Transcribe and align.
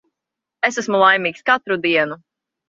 Es 0.69 0.79
esmu 0.81 1.01
laimīgs 1.01 1.45
katru 1.51 1.79
dienu. 1.85 2.19